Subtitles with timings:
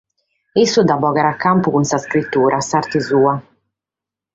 [0.61, 3.33] Issu dda bogat a campu cun s’iscritura, s’arte sua.